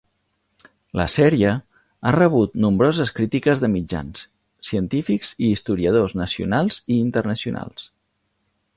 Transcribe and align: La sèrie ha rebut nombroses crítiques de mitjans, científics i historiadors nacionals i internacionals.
La 0.99 1.05
sèrie 1.15 1.51
ha 2.05 2.13
rebut 2.15 2.57
nombroses 2.65 3.13
crítiques 3.19 3.63
de 3.65 3.71
mitjans, 3.75 4.25
científics 4.73 5.33
i 5.45 5.53
historiadors 5.57 6.19
nacionals 6.25 6.83
i 6.97 7.01
internacionals. 7.07 7.91